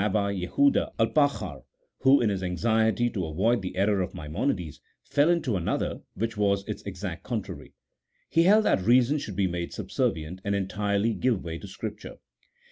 Jehuda 0.01 0.93
Alpakhar, 0.99 1.61
who, 1.99 2.21
in 2.21 2.31
his 2.31 2.41
anxiety 2.41 3.07
to 3.11 3.27
avoid 3.27 3.61
the 3.61 3.75
error 3.75 4.01
of 4.01 4.15
Maimonides, 4.15 4.81
fell 5.03 5.29
into 5.29 5.55
another, 5.55 6.01
"which 6.15 6.35
was 6.35 6.67
its 6.67 6.81
exact 6.87 7.21
contrary. 7.21 7.75
He 8.27 8.41
held 8.45 8.65
that 8.65 8.81
reason 8.81 9.19
should 9.19 9.35
be 9.35 9.45
made 9.45 9.73
subservient, 9.73 10.41
and 10.43 10.55
entirely 10.55 11.13
give 11.13 11.43
way 11.43 11.59
to 11.59 11.67
Scripture. 11.67 12.15